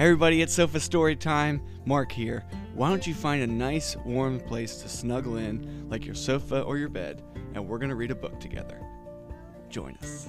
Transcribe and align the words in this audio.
Everybody, 0.00 0.40
it's 0.40 0.54
Sofa 0.54 0.80
Story 0.80 1.14
Time. 1.14 1.60
Mark 1.84 2.10
here. 2.10 2.42
Why 2.74 2.88
don't 2.88 3.06
you 3.06 3.12
find 3.12 3.42
a 3.42 3.46
nice 3.46 3.96
warm 4.06 4.40
place 4.40 4.76
to 4.76 4.88
snuggle 4.88 5.36
in, 5.36 5.90
like 5.90 6.06
your 6.06 6.14
sofa 6.14 6.62
or 6.62 6.78
your 6.78 6.88
bed, 6.88 7.22
and 7.52 7.68
we're 7.68 7.76
going 7.76 7.90
to 7.90 7.96
read 7.96 8.10
a 8.10 8.14
book 8.14 8.40
together. 8.40 8.80
Join 9.68 9.98
us. 10.00 10.26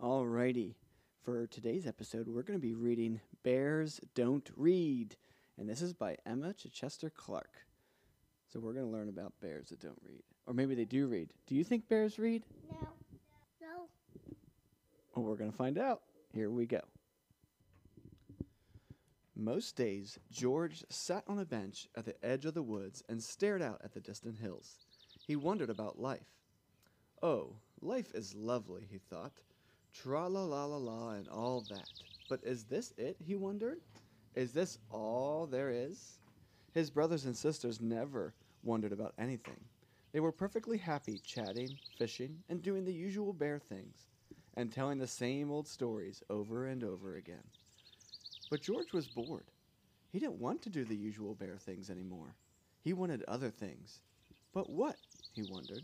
Alrighty, 0.00 0.76
for 1.24 1.48
today's 1.48 1.88
episode, 1.88 2.28
we're 2.28 2.42
going 2.44 2.60
to 2.60 2.64
be 2.64 2.74
reading 2.74 3.20
Bears 3.42 4.00
Don't 4.14 4.48
Read, 4.54 5.16
and 5.58 5.68
this 5.68 5.82
is 5.82 5.92
by 5.92 6.16
Emma 6.24 6.54
Chichester 6.54 7.10
Clark. 7.10 7.50
So 8.52 8.60
we're 8.60 8.72
going 8.72 8.86
to 8.86 8.92
learn 8.92 9.08
about 9.08 9.32
bears 9.40 9.70
that 9.70 9.80
don't 9.80 9.98
read, 10.06 10.22
or 10.46 10.54
maybe 10.54 10.76
they 10.76 10.84
do 10.84 11.08
read. 11.08 11.32
Do 11.48 11.56
you 11.56 11.64
think 11.64 11.88
bears 11.88 12.20
read? 12.20 12.44
No. 12.70 12.86
Well, 15.14 15.24
we're 15.24 15.36
going 15.36 15.50
to 15.50 15.56
find 15.56 15.78
out. 15.78 16.02
Here 16.32 16.50
we 16.50 16.66
go. 16.66 16.80
Most 19.36 19.76
days, 19.76 20.18
George 20.30 20.84
sat 20.88 21.24
on 21.28 21.38
a 21.38 21.44
bench 21.44 21.88
at 21.96 22.04
the 22.04 22.14
edge 22.24 22.44
of 22.44 22.54
the 22.54 22.62
woods 22.62 23.02
and 23.08 23.22
stared 23.22 23.62
out 23.62 23.80
at 23.84 23.92
the 23.92 24.00
distant 24.00 24.38
hills. 24.38 24.78
He 25.26 25.36
wondered 25.36 25.70
about 25.70 26.00
life. 26.00 26.26
Oh, 27.22 27.56
life 27.80 28.12
is 28.14 28.34
lovely, 28.34 28.86
he 28.90 28.98
thought. 28.98 29.32
Tra 29.92 30.28
la 30.28 30.44
la 30.44 30.64
la 30.64 30.76
la 30.76 31.10
and 31.10 31.28
all 31.28 31.64
that. 31.70 31.88
But 32.28 32.40
is 32.42 32.64
this 32.64 32.92
it, 32.96 33.16
he 33.24 33.34
wondered? 33.34 33.78
Is 34.34 34.52
this 34.52 34.78
all 34.90 35.46
there 35.46 35.70
is? 35.70 36.18
His 36.72 36.90
brothers 36.90 37.24
and 37.24 37.36
sisters 37.36 37.80
never 37.80 38.34
wondered 38.64 38.92
about 38.92 39.14
anything. 39.18 39.60
They 40.12 40.20
were 40.20 40.32
perfectly 40.32 40.78
happy 40.78 41.20
chatting, 41.24 41.78
fishing, 41.98 42.42
and 42.48 42.62
doing 42.62 42.84
the 42.84 42.92
usual 42.92 43.32
bear 43.32 43.58
things, 43.58 44.06
and 44.56 44.72
telling 44.72 44.98
the 44.98 45.06
same 45.06 45.50
old 45.50 45.66
stories 45.66 46.22
over 46.30 46.66
and 46.66 46.84
over 46.84 47.16
again. 47.16 47.44
But 48.50 48.62
George 48.62 48.92
was 48.92 49.08
bored. 49.08 49.50
He 50.10 50.18
didn't 50.20 50.40
want 50.40 50.62
to 50.62 50.70
do 50.70 50.84
the 50.84 50.96
usual 50.96 51.34
bear 51.34 51.56
things 51.56 51.90
anymore. 51.90 52.36
He 52.80 52.92
wanted 52.92 53.24
other 53.26 53.50
things. 53.50 54.00
But 54.52 54.70
what? 54.70 54.96
he 55.32 55.42
wondered. 55.42 55.82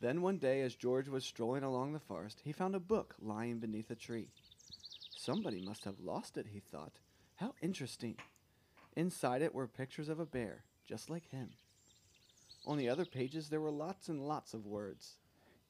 Then 0.00 0.20
one 0.20 0.36
day, 0.36 0.60
as 0.60 0.74
George 0.74 1.08
was 1.08 1.24
strolling 1.24 1.62
along 1.62 1.92
the 1.92 1.98
forest, 1.98 2.42
he 2.44 2.52
found 2.52 2.74
a 2.74 2.80
book 2.80 3.14
lying 3.18 3.58
beneath 3.58 3.90
a 3.90 3.94
tree. 3.94 4.28
Somebody 5.16 5.64
must 5.64 5.84
have 5.84 6.00
lost 6.00 6.36
it, 6.36 6.46
he 6.52 6.60
thought. 6.60 6.92
How 7.36 7.54
interesting. 7.62 8.16
Inside 8.94 9.40
it 9.40 9.54
were 9.54 9.66
pictures 9.66 10.10
of 10.10 10.20
a 10.20 10.26
bear, 10.26 10.64
just 10.86 11.08
like 11.08 11.30
him. 11.30 11.50
On 12.66 12.76
the 12.76 12.88
other 12.88 13.04
pages, 13.04 13.48
there 13.48 13.60
were 13.60 13.70
lots 13.70 14.08
and 14.08 14.26
lots 14.26 14.52
of 14.52 14.66
words. 14.66 15.14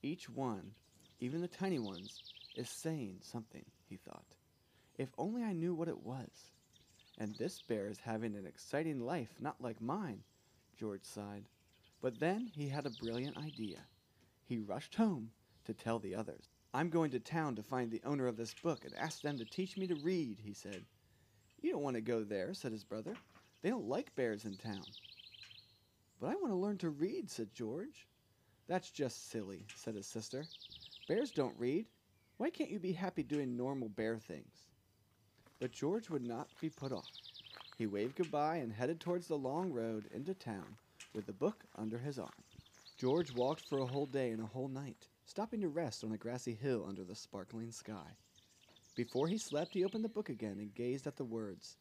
Each 0.02 0.28
one, 0.28 0.72
even 1.20 1.40
the 1.40 1.48
tiny 1.48 1.78
ones, 1.78 2.22
is 2.54 2.68
saying 2.68 3.18
something, 3.22 3.64
he 3.88 3.96
thought. 3.96 4.36
If 4.98 5.08
only 5.18 5.42
I 5.42 5.52
knew 5.52 5.74
what 5.74 5.88
it 5.88 6.02
was. 6.02 6.52
And 7.18 7.36
this 7.36 7.62
bear 7.62 7.88
is 7.88 8.00
having 8.00 8.34
an 8.34 8.46
exciting 8.46 9.00
life, 9.00 9.34
not 9.40 9.60
like 9.60 9.80
mine, 9.80 10.22
George 10.76 11.04
sighed. 11.04 11.48
But 12.02 12.20
then 12.20 12.50
he 12.54 12.68
had 12.68 12.86
a 12.86 12.90
brilliant 12.90 13.36
idea. 13.36 13.78
He 14.44 14.58
rushed 14.58 14.94
home 14.94 15.30
to 15.64 15.74
tell 15.74 15.98
the 15.98 16.14
others. 16.14 16.50
I'm 16.74 16.90
going 16.90 17.10
to 17.12 17.20
town 17.20 17.56
to 17.56 17.62
find 17.62 17.90
the 17.90 18.02
owner 18.04 18.26
of 18.26 18.36
this 18.36 18.54
book 18.62 18.84
and 18.84 18.94
ask 18.94 19.22
them 19.22 19.38
to 19.38 19.44
teach 19.44 19.76
me 19.76 19.86
to 19.86 19.94
read, 19.94 20.38
he 20.44 20.52
said. 20.52 20.84
You 21.62 21.72
don't 21.72 21.82
want 21.82 21.96
to 21.96 22.02
go 22.02 22.22
there, 22.22 22.52
said 22.52 22.72
his 22.72 22.84
brother. 22.84 23.14
They 23.62 23.70
don't 23.70 23.88
like 23.88 24.14
bears 24.14 24.44
in 24.44 24.56
town. 24.56 24.84
But 26.20 26.28
I 26.28 26.34
want 26.34 26.48
to 26.48 26.56
learn 26.56 26.78
to 26.78 26.90
read, 26.90 27.30
said 27.30 27.54
George. 27.54 28.06
That's 28.68 28.90
just 28.90 29.30
silly, 29.30 29.66
said 29.74 29.94
his 29.94 30.06
sister. 30.06 30.44
Bears 31.08 31.30
don't 31.30 31.54
read. 31.56 31.86
Why 32.36 32.50
can't 32.50 32.70
you 32.70 32.80
be 32.80 32.92
happy 32.92 33.22
doing 33.22 33.56
normal 33.56 33.88
bear 33.88 34.18
things? 34.18 34.66
But 35.60 35.70
George 35.70 36.10
would 36.10 36.26
not 36.26 36.48
be 36.60 36.68
put 36.68 36.92
off. 36.92 37.10
He 37.78 37.86
waved 37.86 38.16
goodbye 38.16 38.56
and 38.56 38.72
headed 38.72 38.98
towards 38.98 39.28
the 39.28 39.38
long 39.38 39.72
road 39.72 40.08
into 40.12 40.34
town 40.34 40.76
with 41.14 41.26
the 41.26 41.32
book 41.32 41.64
under 41.76 41.98
his 41.98 42.18
arm. 42.18 42.42
George 42.96 43.30
walked 43.30 43.60
for 43.60 43.78
a 43.78 43.86
whole 43.86 44.06
day 44.06 44.30
and 44.30 44.42
a 44.42 44.46
whole 44.46 44.68
night, 44.68 45.06
stopping 45.26 45.60
to 45.60 45.68
rest 45.68 46.02
on 46.02 46.12
a 46.12 46.16
grassy 46.16 46.54
hill 46.54 46.84
under 46.88 47.04
the 47.04 47.14
sparkling 47.14 47.70
sky. 47.70 48.16
Before 48.96 49.28
he 49.28 49.38
slept, 49.38 49.74
he 49.74 49.84
opened 49.84 50.04
the 50.04 50.08
book 50.08 50.28
again 50.28 50.58
and 50.58 50.74
gazed 50.74 51.06
at 51.06 51.16
the 51.16 51.24
words. 51.24 51.76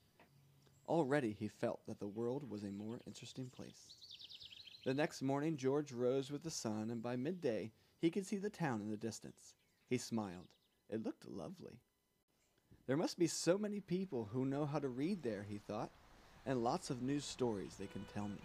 Already 0.88 1.32
he 1.32 1.48
felt 1.48 1.80
that 1.88 2.00
the 2.00 2.08
world 2.08 2.48
was 2.50 2.64
a 2.64 2.72
more 2.72 3.02
interesting 3.08 3.50
place. 3.50 3.90
The 4.86 4.94
next 4.94 5.24
morning, 5.24 5.58
George 5.58 5.92
rose 5.92 6.30
with 6.30 6.44
the 6.44 6.52
sun, 6.52 6.92
and 6.92 7.02
by 7.02 7.16
midday, 7.16 7.72
he 8.02 8.10
could 8.10 8.26
see 8.26 8.38
the 8.38 8.50
town 8.50 8.82
in 8.82 8.90
the 8.90 8.98
distance. 8.98 9.56
He 9.90 9.98
smiled. 9.98 10.48
It 10.90 11.04
looked 11.04 11.28
lovely. 11.28 11.80
There 12.88 12.98
must 12.98 13.18
be 13.18 13.28
so 13.28 13.58
many 13.58 13.80
people 13.80 14.30
who 14.32 14.46
know 14.46 14.66
how 14.66 14.80
to 14.80 14.88
read 14.88 15.24
there, 15.24 15.46
he 15.48 15.58
thought, 15.58 15.90
and 16.46 16.64
lots 16.64 16.90
of 16.90 17.02
news 17.02 17.26
stories 17.26 17.76
they 17.80 17.88
can 17.88 18.06
tell 18.14 18.28
me. 18.28 18.42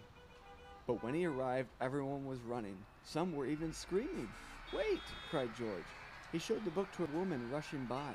But 0.87 1.03
when 1.03 1.13
he 1.13 1.25
arrived, 1.25 1.69
everyone 1.79 2.25
was 2.25 2.39
running. 2.41 2.77
Some 3.03 3.35
were 3.35 3.45
even 3.45 3.71
screaming. 3.71 4.29
Wait, 4.75 5.01
cried 5.29 5.55
George. 5.57 5.85
He 6.31 6.39
showed 6.39 6.65
the 6.65 6.71
book 6.71 6.87
to 6.93 7.03
a 7.03 7.17
woman 7.17 7.49
rushing 7.51 7.85
by. 7.85 8.13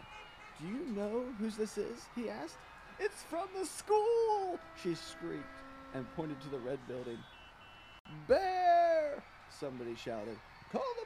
Do 0.60 0.66
you 0.66 0.86
know 0.96 1.24
whose 1.38 1.56
this 1.56 1.78
is? 1.78 2.06
he 2.14 2.28
asked. 2.28 2.56
It's 2.98 3.22
from 3.24 3.48
the 3.58 3.66
school, 3.66 4.58
she 4.82 4.94
shrieked 4.94 5.44
and 5.94 6.06
pointed 6.16 6.40
to 6.40 6.48
the 6.48 6.58
red 6.58 6.78
building. 6.88 7.18
Bear! 8.26 9.22
Somebody 9.50 9.94
shouted. 9.94 10.36
Call 10.72 10.84
the 10.98 11.05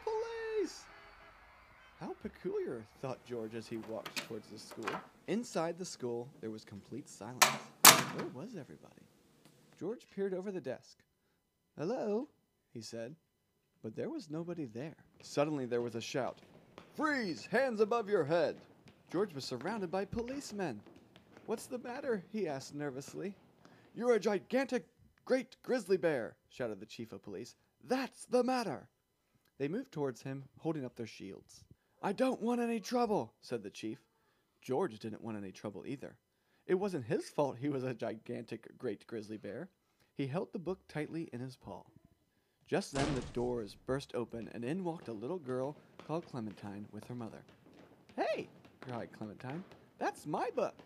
How 2.00 2.14
peculiar, 2.22 2.82
thought 3.02 3.22
George 3.26 3.54
as 3.54 3.66
he 3.66 3.76
walked 3.76 4.16
towards 4.26 4.48
the 4.48 4.58
school. 4.58 4.90
Inside 5.28 5.78
the 5.78 5.84
school, 5.84 6.28
there 6.40 6.50
was 6.50 6.64
complete 6.64 7.08
silence. 7.08 7.44
Where 7.84 8.26
was 8.32 8.56
everybody? 8.58 9.02
George 9.78 10.06
peered 10.14 10.32
over 10.32 10.50
the 10.50 10.62
desk. 10.62 10.98
Hello, 11.78 12.28
he 12.72 12.80
said, 12.80 13.14
but 13.82 13.94
there 13.94 14.08
was 14.08 14.30
nobody 14.30 14.64
there. 14.64 14.96
Suddenly 15.22 15.66
there 15.66 15.82
was 15.82 15.94
a 15.94 16.00
shout. 16.00 16.38
Freeze! 16.96 17.46
Hands 17.46 17.80
above 17.80 18.08
your 18.08 18.24
head! 18.24 18.56
George 19.12 19.34
was 19.34 19.44
surrounded 19.44 19.90
by 19.90 20.06
policemen. 20.06 20.80
What's 21.44 21.66
the 21.66 21.78
matter? 21.78 22.24
he 22.32 22.48
asked 22.48 22.74
nervously. 22.74 23.34
You're 23.94 24.14
a 24.14 24.20
gigantic 24.20 24.86
great 25.26 25.56
grizzly 25.62 25.98
bear, 25.98 26.36
shouted 26.48 26.80
the 26.80 26.86
chief 26.86 27.12
of 27.12 27.22
police. 27.22 27.56
That's 27.86 28.24
the 28.24 28.42
matter. 28.42 28.88
They 29.60 29.68
moved 29.68 29.92
towards 29.92 30.22
him, 30.22 30.44
holding 30.60 30.86
up 30.86 30.96
their 30.96 31.06
shields. 31.06 31.64
I 32.02 32.14
don't 32.14 32.40
want 32.40 32.62
any 32.62 32.80
trouble, 32.80 33.34
said 33.42 33.62
the 33.62 33.68
chief. 33.68 33.98
George 34.62 34.98
didn't 34.98 35.22
want 35.22 35.36
any 35.36 35.52
trouble 35.52 35.84
either. 35.86 36.16
It 36.66 36.76
wasn't 36.76 37.04
his 37.04 37.28
fault 37.28 37.58
he 37.60 37.68
was 37.68 37.84
a 37.84 37.92
gigantic 37.92 38.78
great 38.78 39.06
grizzly 39.06 39.36
bear. 39.36 39.68
He 40.14 40.26
held 40.26 40.54
the 40.54 40.58
book 40.58 40.78
tightly 40.88 41.28
in 41.34 41.40
his 41.40 41.56
paw. 41.56 41.82
Just 42.66 42.94
then 42.94 43.14
the 43.14 43.20
doors 43.34 43.76
burst 43.84 44.14
open, 44.14 44.48
and 44.54 44.64
in 44.64 44.82
walked 44.82 45.08
a 45.08 45.12
little 45.12 45.38
girl 45.38 45.76
called 46.06 46.24
Clementine 46.24 46.86
with 46.90 47.04
her 47.04 47.14
mother. 47.14 47.42
Hey, 48.16 48.48
cried 48.80 49.10
Clementine, 49.12 49.62
that's 49.98 50.24
my 50.24 50.48
book, 50.56 50.76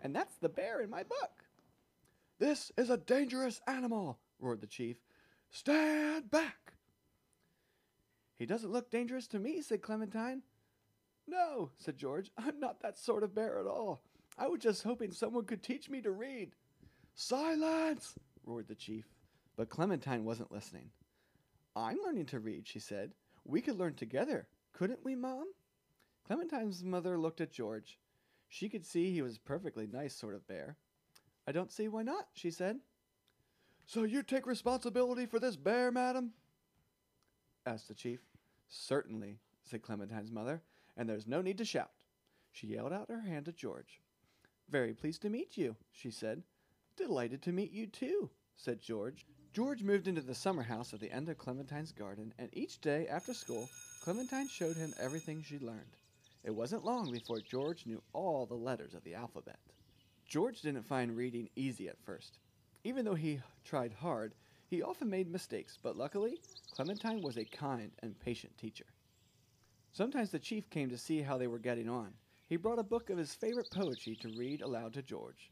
and 0.00 0.16
that's 0.16 0.36
the 0.36 0.48
bear 0.48 0.80
in 0.80 0.88
my 0.88 1.02
book. 1.02 1.44
This 2.38 2.72
is 2.78 2.88
a 2.88 2.96
dangerous 2.96 3.60
animal, 3.66 4.18
roared 4.40 4.62
the 4.62 4.66
chief. 4.66 4.96
Stand 5.50 6.30
back! 6.30 6.72
He 8.42 8.46
doesn't 8.46 8.72
look 8.72 8.90
dangerous 8.90 9.28
to 9.28 9.38
me, 9.38 9.62
said 9.62 9.82
Clementine. 9.82 10.42
No, 11.28 11.70
said 11.78 11.96
George, 11.96 12.32
I'm 12.36 12.58
not 12.58 12.82
that 12.82 12.98
sort 12.98 13.22
of 13.22 13.36
bear 13.36 13.60
at 13.60 13.68
all. 13.68 14.02
I 14.36 14.48
was 14.48 14.58
just 14.58 14.82
hoping 14.82 15.12
someone 15.12 15.44
could 15.44 15.62
teach 15.62 15.88
me 15.88 16.00
to 16.00 16.10
read. 16.10 16.56
Silence! 17.14 18.16
roared 18.44 18.66
the 18.66 18.74
chief. 18.74 19.04
But 19.54 19.68
Clementine 19.68 20.24
wasn't 20.24 20.50
listening. 20.50 20.90
I'm 21.76 21.98
learning 22.04 22.26
to 22.26 22.40
read, 22.40 22.66
she 22.66 22.80
said. 22.80 23.12
We 23.44 23.60
could 23.60 23.78
learn 23.78 23.94
together, 23.94 24.48
couldn't 24.72 25.04
we, 25.04 25.14
Mom? 25.14 25.46
Clementine's 26.26 26.82
mother 26.82 27.16
looked 27.20 27.40
at 27.40 27.52
George. 27.52 28.00
She 28.48 28.68
could 28.68 28.84
see 28.84 29.12
he 29.12 29.22
was 29.22 29.36
a 29.36 29.40
perfectly 29.40 29.86
nice 29.86 30.16
sort 30.16 30.34
of 30.34 30.48
bear. 30.48 30.76
I 31.46 31.52
don't 31.52 31.70
see 31.70 31.86
why 31.86 32.02
not, 32.02 32.26
she 32.34 32.50
said. 32.50 32.80
So 33.86 34.02
you 34.02 34.24
take 34.24 34.48
responsibility 34.48 35.26
for 35.26 35.38
this 35.38 35.54
bear, 35.54 35.92
madam? 35.92 36.32
asked 37.64 37.86
the 37.86 37.94
chief. 37.94 38.31
Certainly, 38.74 39.38
said 39.64 39.82
Clementine's 39.82 40.32
mother, 40.32 40.62
and 40.96 41.06
there's 41.06 41.26
no 41.26 41.42
need 41.42 41.58
to 41.58 41.64
shout. 41.64 41.90
She 42.50 42.68
yelled 42.68 42.92
out 42.92 43.10
her 43.10 43.20
hand 43.20 43.44
to 43.44 43.52
George. 43.52 44.00
Very 44.70 44.94
pleased 44.94 45.20
to 45.22 45.28
meet 45.28 45.58
you, 45.58 45.76
she 45.92 46.10
said. 46.10 46.42
Delighted 46.96 47.42
to 47.42 47.52
meet 47.52 47.70
you 47.70 47.86
too, 47.86 48.30
said 48.56 48.80
George. 48.80 49.26
George 49.52 49.82
moved 49.82 50.08
into 50.08 50.22
the 50.22 50.34
summer 50.34 50.62
house 50.62 50.94
at 50.94 51.00
the 51.00 51.12
end 51.12 51.28
of 51.28 51.36
Clementine's 51.36 51.92
garden, 51.92 52.32
and 52.38 52.48
each 52.54 52.80
day 52.80 53.06
after 53.08 53.34
school, 53.34 53.68
Clementine 54.02 54.48
showed 54.48 54.76
him 54.78 54.94
everything 54.98 55.42
she 55.42 55.58
learned. 55.58 55.98
It 56.42 56.54
wasn't 56.54 56.84
long 56.84 57.12
before 57.12 57.40
George 57.40 57.84
knew 57.84 58.02
all 58.14 58.46
the 58.46 58.54
letters 58.54 58.94
of 58.94 59.04
the 59.04 59.14
alphabet. 59.14 59.60
George 60.26 60.62
didn't 60.62 60.86
find 60.86 61.14
reading 61.14 61.50
easy 61.56 61.88
at 61.88 62.00
first. 62.00 62.38
Even 62.84 63.04
though 63.04 63.14
he 63.14 63.42
tried 63.64 63.92
hard, 63.92 64.34
he 64.72 64.80
often 64.80 65.10
made 65.10 65.30
mistakes, 65.30 65.78
but 65.82 65.98
luckily, 65.98 66.40
Clementine 66.74 67.20
was 67.20 67.36
a 67.36 67.44
kind 67.44 67.90
and 68.02 68.18
patient 68.18 68.56
teacher. 68.56 68.86
Sometimes 69.92 70.30
the 70.30 70.38
chief 70.38 70.70
came 70.70 70.88
to 70.88 70.96
see 70.96 71.20
how 71.20 71.36
they 71.36 71.46
were 71.46 71.58
getting 71.58 71.90
on. 71.90 72.14
He 72.48 72.56
brought 72.56 72.78
a 72.78 72.82
book 72.82 73.10
of 73.10 73.18
his 73.18 73.34
favorite 73.34 73.70
poetry 73.70 74.16
to 74.22 74.34
read 74.34 74.62
aloud 74.62 74.94
to 74.94 75.02
George. 75.02 75.50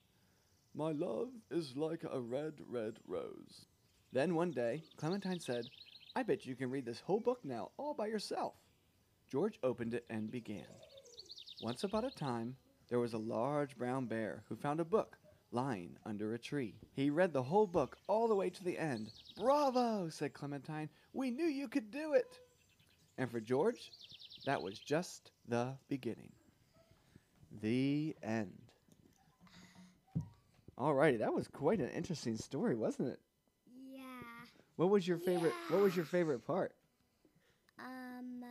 My 0.74 0.92
love 0.92 1.28
is 1.50 1.76
like 1.76 2.02
a 2.10 2.18
red, 2.18 2.54
red 2.66 2.96
rose. 3.06 3.66
Then 4.10 4.34
one 4.34 4.52
day, 4.52 4.84
Clementine 4.96 5.38
said, 5.38 5.66
I 6.16 6.22
bet 6.22 6.46
you 6.46 6.56
can 6.56 6.70
read 6.70 6.86
this 6.86 7.00
whole 7.00 7.20
book 7.20 7.40
now 7.44 7.72
all 7.76 7.92
by 7.92 8.06
yourself. 8.06 8.54
George 9.30 9.58
opened 9.62 9.92
it 9.92 10.06
and 10.08 10.30
began. 10.30 10.64
Once 11.62 11.84
upon 11.84 12.06
a 12.06 12.10
time, 12.10 12.56
there 12.88 13.00
was 13.00 13.12
a 13.12 13.18
large 13.18 13.76
brown 13.76 14.06
bear 14.06 14.44
who 14.48 14.56
found 14.56 14.80
a 14.80 14.84
book 14.86 15.18
lying 15.52 15.96
under 16.04 16.34
a 16.34 16.38
tree. 16.38 16.74
He 16.92 17.10
read 17.10 17.32
the 17.32 17.42
whole 17.42 17.66
book 17.66 17.96
all 18.06 18.28
the 18.28 18.34
way 18.34 18.50
to 18.50 18.64
the 18.64 18.78
end. 18.78 19.10
Bravo, 19.36 20.08
said 20.08 20.32
Clementine. 20.32 20.88
We 21.12 21.30
knew 21.30 21.46
you 21.46 21.68
could 21.68 21.90
do 21.90 22.14
it. 22.14 22.38
And 23.18 23.30
for 23.30 23.40
George, 23.40 23.90
that 24.46 24.62
was 24.62 24.78
just 24.78 25.32
the 25.48 25.74
beginning. 25.88 26.32
The 27.60 28.14
end. 28.22 28.52
Alrighty, 30.78 31.18
that 31.18 31.34
was 31.34 31.46
quite 31.48 31.80
an 31.80 31.90
interesting 31.90 32.36
story, 32.36 32.74
wasn't 32.74 33.08
it? 33.10 33.20
Yeah. 33.92 34.00
What 34.76 34.88
was 34.88 35.06
your 35.06 35.18
favorite 35.18 35.52
what 35.68 35.82
was 35.82 35.94
your 35.94 36.06
favorite 36.06 36.46
part? 36.46 36.72
Um, 37.78 38.42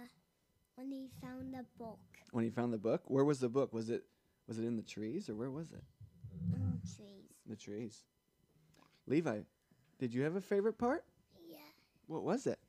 when 0.75 0.92
he 0.92 1.10
found 1.22 1.54
the 1.54 1.66
book 1.78 2.00
When 2.31 2.44
he 2.44 2.51
found 2.51 2.72
the 2.72 2.78
book? 2.78 3.01
Where 3.06 3.25
was 3.25 3.40
the 3.40 3.50
book? 3.50 3.74
Was 3.74 3.90
it 3.90 4.04
was 4.48 4.60
it 4.60 4.66
in 4.66 4.75
the 4.75 4.84
trees 4.84 5.30
or 5.30 5.36
where 5.36 5.50
was 5.50 5.72
it? 5.72 5.84
The 6.81 6.88
trees. 6.96 7.26
The 7.48 7.56
trees. 7.56 8.04
Levi, 9.08 9.40
did 10.00 10.14
you 10.14 10.24
have 10.24 10.36
a 10.36 10.42
favorite 10.42 10.78
part? 10.78 11.04
Yeah. 11.50 11.58
What 12.08 12.24
was 12.24 12.46
it? 12.48 12.60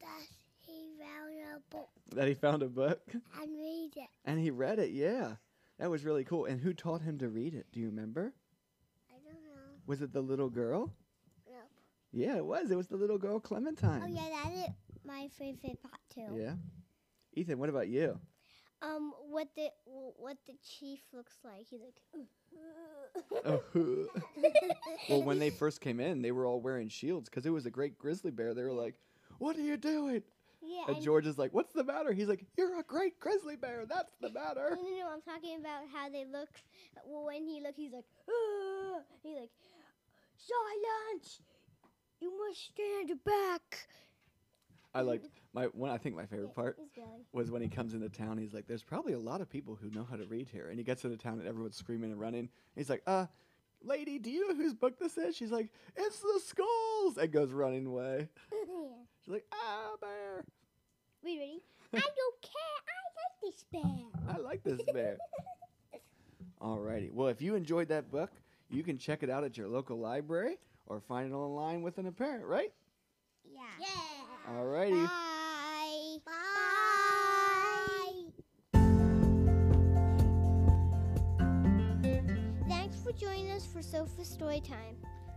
That 0.00 0.26
he 0.66 0.90
found 0.98 1.32
a 1.54 1.74
book 1.74 1.88
That 2.14 2.28
he 2.28 2.34
found 2.34 2.62
a 2.62 2.68
book 2.68 3.00
and 3.12 3.58
read 3.58 3.92
it. 3.96 4.08
and 4.24 4.38
he 4.38 4.50
read 4.50 4.78
it. 4.78 4.90
Yeah. 4.90 5.36
That 5.78 5.90
was 5.90 6.04
really 6.04 6.24
cool. 6.24 6.44
And 6.44 6.60
who 6.60 6.72
taught 6.72 7.02
him 7.02 7.18
to 7.18 7.28
read 7.28 7.54
it? 7.54 7.66
Do 7.72 7.80
you 7.80 7.86
remember? 7.86 8.32
I 9.10 9.14
don't 9.24 9.42
know. 9.42 9.60
Was 9.86 10.02
it 10.02 10.12
the 10.12 10.20
little 10.20 10.50
girl? 10.50 10.92
Nope. 11.46 11.56
Yeah, 12.12 12.36
it 12.36 12.44
was. 12.44 12.70
It 12.70 12.76
was 12.76 12.86
the 12.88 12.96
little 12.96 13.18
girl 13.18 13.40
Clementine. 13.40 14.02
Oh 14.04 14.06
yeah, 14.06 14.28
that 14.44 14.52
is 14.52 14.74
my 15.04 15.28
favorite 15.38 15.82
part 15.82 16.00
too. 16.14 16.36
Yeah. 16.36 16.54
Ethan, 17.34 17.58
what 17.58 17.68
about 17.70 17.88
you? 17.88 18.20
Um, 18.84 19.12
what 19.30 19.48
the 19.56 19.68
what 20.16 20.36
the 20.46 20.54
chief 20.62 21.00
looks 21.12 21.38
like? 21.44 21.66
He's 21.70 21.80
like. 21.80 21.94
Oh. 23.44 23.62
well, 25.08 25.22
when 25.22 25.38
they 25.38 25.50
first 25.62 25.80
came 25.80 26.00
in, 26.00 26.22
they 26.22 26.32
were 26.32 26.46
all 26.46 26.60
wearing 26.60 26.88
shields 26.88 27.28
because 27.28 27.46
it 27.46 27.50
was 27.50 27.66
a 27.66 27.70
great 27.70 27.98
grizzly 27.98 28.30
bear. 28.30 28.54
They 28.54 28.62
were 28.62 28.72
like, 28.72 28.94
"What 29.38 29.56
are 29.56 29.62
you 29.62 29.76
doing?" 29.76 30.22
yeah. 30.62 30.84
And 30.88 31.02
George 31.02 31.26
is 31.26 31.38
like, 31.38 31.52
"What's 31.54 31.72
the 31.72 31.84
matter?" 31.84 32.12
He's 32.12 32.28
like, 32.28 32.44
"You're 32.56 32.78
a 32.78 32.82
great 32.82 33.18
grizzly 33.18 33.56
bear. 33.56 33.86
That's 33.86 34.12
the 34.20 34.30
matter." 34.30 34.70
No, 34.76 34.82
no, 34.82 34.96
no. 34.98 35.10
I'm 35.12 35.22
talking 35.22 35.58
about 35.60 35.82
how 35.92 36.08
they 36.10 36.24
look. 36.24 36.50
Well, 37.06 37.24
when 37.24 37.46
he 37.46 37.60
look, 37.60 37.74
he's 37.76 37.92
like, 37.92 38.06
"Ah!" 38.28 39.00
he's 39.22 39.36
like, 39.36 39.50
silence. 40.36 41.40
You 42.20 42.32
must 42.38 42.64
stand 42.66 43.18
back. 43.24 43.88
I 44.94 45.00
liked 45.00 45.26
my 45.54 45.64
one. 45.66 45.90
I 45.90 45.98
think 45.98 46.16
my 46.16 46.26
favorite 46.26 46.54
part 46.54 46.76
was 47.32 47.50
when 47.50 47.62
he 47.62 47.68
comes 47.68 47.94
into 47.94 48.08
town. 48.08 48.36
He's 48.38 48.52
like, 48.52 48.66
"There's 48.66 48.82
probably 48.82 49.12
a 49.12 49.18
lot 49.18 49.40
of 49.40 49.48
people 49.48 49.76
who 49.80 49.88
know 49.90 50.04
how 50.04 50.16
to 50.16 50.24
read 50.24 50.48
here." 50.48 50.68
And 50.68 50.78
he 50.78 50.84
gets 50.84 51.04
into 51.04 51.16
town, 51.16 51.38
and 51.38 51.46
everyone's 51.48 51.76
screaming 51.76 52.10
and 52.10 52.20
running. 52.20 52.48
He's 52.74 52.90
like, 52.90 53.02
"Uh, 53.06 53.26
lady, 53.82 54.18
do 54.18 54.30
you 54.30 54.48
know 54.48 54.54
whose 54.54 54.74
book 54.74 54.98
this 54.98 55.16
is?" 55.16 55.36
She's 55.36 55.52
like, 55.52 55.70
"It's 55.96 56.20
the 56.20 56.40
skulls," 56.44 57.16
and 57.16 57.30
goes 57.30 57.52
running 57.52 57.86
away. 57.86 58.28
yeah. 58.52 58.58
She's 59.24 59.32
like, 59.32 59.46
"Ah, 59.52 59.92
bear! 60.00 60.44
We 61.22 61.38
ready? 61.38 61.62
I 61.94 61.98
don't 62.00 62.42
care. 62.42 62.80
I 62.88 63.08
like 63.22 63.52
this 63.54 63.64
bear. 63.72 64.28
I 64.28 64.38
like 64.38 64.62
this 64.64 64.80
bear." 64.92 65.18
Alrighty. 66.60 67.12
Well, 67.12 67.28
if 67.28 67.40
you 67.40 67.54
enjoyed 67.54 67.88
that 67.88 68.10
book, 68.10 68.30
you 68.70 68.82
can 68.82 68.98
check 68.98 69.22
it 69.22 69.30
out 69.30 69.44
at 69.44 69.56
your 69.56 69.68
local 69.68 69.98
library 69.98 70.56
or 70.86 71.00
find 71.00 71.30
it 71.30 71.34
online 71.34 71.82
with 71.82 71.98
an 71.98 72.10
parent, 72.12 72.44
right? 72.44 72.72
Yeah. 73.44 73.60
Yeah. 73.80 74.52
Alrighty. 74.52 75.06
Bye. 75.06 75.33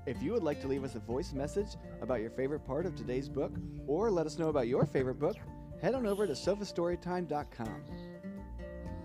If 0.05 0.21
you 0.23 0.31
would 0.31 0.43
like 0.43 0.61
to 0.61 0.67
leave 0.67 0.83
us 0.83 0.95
a 0.95 0.99
voice 0.99 1.33
message 1.33 1.67
about 2.01 2.21
your 2.21 2.29
favorite 2.29 2.65
part 2.65 2.85
of 2.85 2.95
today's 2.95 3.27
book, 3.27 3.51
or 3.87 4.09
let 4.09 4.25
us 4.25 4.39
know 4.39 4.49
about 4.49 4.67
your 4.67 4.85
favorite 4.85 5.19
book, 5.19 5.35
head 5.81 5.95
on 5.95 6.05
over 6.05 6.25
to 6.25 6.33
sofastorytime.com. 6.33 7.83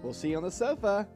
We'll 0.03 0.12
see 0.12 0.31
you 0.31 0.37
on 0.37 0.44
the 0.44 0.50
sofa. 0.50 1.09